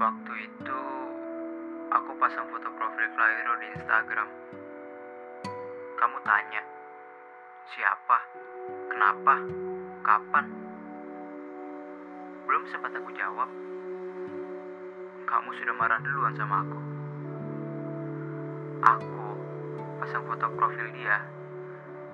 Waktu 0.00 0.32
itu 0.48 0.82
aku 1.92 2.16
pasang 2.16 2.48
foto 2.48 2.72
profil 2.72 3.04
Clairo 3.12 3.52
di 3.60 3.66
Instagram. 3.76 4.28
Kamu 6.00 6.18
tanya, 6.24 6.64
siapa, 7.68 8.18
kenapa, 8.88 9.44
kapan? 10.00 10.48
Belum 12.48 12.64
sempat 12.72 12.96
aku 12.96 13.12
jawab, 13.12 13.44
kamu 15.28 15.48
sudah 15.60 15.74
marah 15.76 16.00
duluan 16.00 16.32
sama 16.32 16.64
aku. 16.64 16.80
Aku 18.80 19.26
pasang 20.00 20.24
foto 20.24 20.48
profil 20.56 20.88
dia 20.96 21.20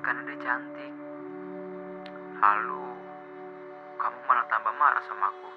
karena 0.03 0.27
dia 0.27 0.43
cantik. 0.43 0.91
Lalu 2.43 2.83
kamu 3.95 4.19
malah 4.27 4.47
tambah 4.51 4.75
marah 4.75 5.03
sama 5.07 5.31
aku. 5.31 5.51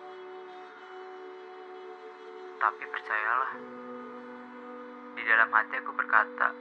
Tapi 2.59 2.83
percayalah, 2.91 3.51
di 5.15 5.23
dalam 5.23 5.47
hati 5.47 5.79
aku 5.79 5.95
berkata, 5.95 6.51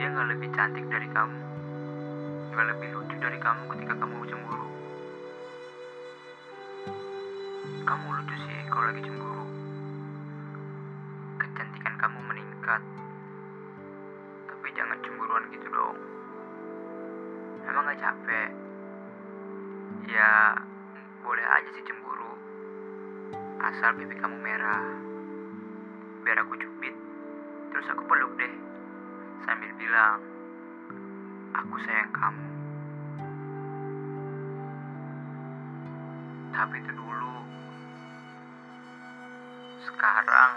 dia 0.00 0.08
nggak 0.08 0.28
lebih 0.32 0.48
cantik 0.56 0.88
dari 0.88 1.04
kamu, 1.12 1.40
nggak 2.56 2.66
lebih 2.72 2.88
lucu 2.96 3.16
dari 3.20 3.36
kamu 3.36 3.68
ketika 3.76 3.94
kamu 4.00 4.24
cemburu. 4.24 4.68
Kamu 7.84 8.06
lucu 8.08 8.34
sih 8.40 8.58
kalau 8.72 8.88
lagi 8.88 9.04
cemburu. 9.04 9.44
Kecantikan 11.44 11.94
kamu 12.00 12.18
meningkat. 12.32 12.82
Tapi 14.48 14.66
jangan 14.72 14.96
cemburuan 15.04 15.44
gitu 15.52 15.68
dong. 15.68 15.96
Emang 17.68 17.84
gak 17.84 18.00
capek? 18.00 18.48
Ya, 20.08 20.56
boleh 21.20 21.44
aja 21.44 21.68
sih 21.76 21.84
cemburu. 21.84 22.07
Asal 23.58 23.90
pipi 23.98 24.14
kamu 24.14 24.38
merah. 24.38 24.86
Biar 26.22 26.38
aku 26.46 26.54
cubit. 26.54 26.94
Terus 27.74 27.90
aku 27.90 28.06
peluk 28.06 28.30
deh. 28.38 28.54
Sambil 29.42 29.70
bilang, 29.74 30.22
aku 31.58 31.74
sayang 31.82 32.12
kamu. 32.14 32.46
Tapi 36.54 36.74
itu 36.78 36.92
dulu. 36.94 37.34
Sekarang, 39.90 40.52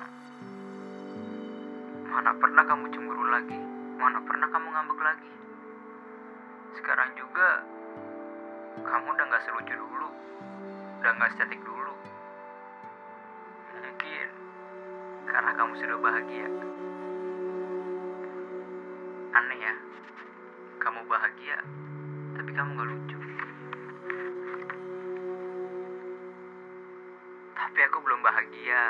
mana 2.05 2.31
pernah 2.37 2.63
kamu 2.69 2.85
cemburu 2.93 3.25
lagi? 3.33 3.59
Mana 3.97 4.21
pernah 4.21 4.45
kamu 4.49 4.67
ngambek 4.69 4.99
lagi? 5.01 5.31
Sekarang 6.77 7.09
juga, 7.17 7.65
kamu 8.81 9.07
udah 9.09 9.25
gak 9.25 9.43
selucu 9.49 9.73
dulu. 9.73 10.09
Udah 11.01 11.11
gak 11.17 11.33
secantik 11.33 11.61
dulu. 11.65 11.93
Karena 15.31 15.51
kamu 15.55 15.73
sudah 15.79 15.97
bahagia. 16.03 16.47
Aneh 19.31 19.57
ya, 19.63 19.73
kamu 20.83 21.07
bahagia, 21.07 21.57
tapi 22.35 22.51
kamu 22.51 22.69
gak 22.75 22.89
lucu. 22.91 23.17
Tapi 27.55 27.79
aku 27.87 27.97
belum 28.03 28.19
bahagia. 28.19 28.83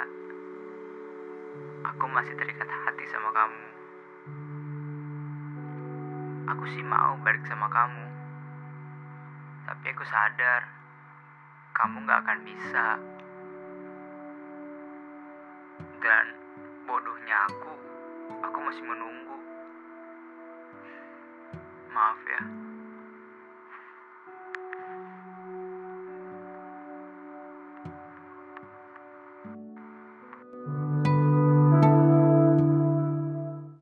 Aku 1.93 2.05
masih 2.09 2.33
terikat 2.33 2.65
hati 2.65 3.05
sama 3.13 3.29
kamu. 3.29 3.65
Aku 6.57 6.65
sih 6.73 6.81
mau 6.81 7.21
balik 7.21 7.45
sama 7.45 7.69
kamu. 7.69 8.05
Tapi 9.69 9.85
aku 9.93 10.03
sadar, 10.09 10.65
kamu 11.77 12.01
gak 12.09 12.19
akan 12.25 12.39
bisa. 12.49 13.20
Dan 16.01 16.25
bodohnya 16.89 17.37
aku, 17.45 17.73
aku 18.41 18.57
masih 18.57 18.83
menunggu. 18.89 19.37
Maaf 21.93 22.19
ya. 22.25 22.70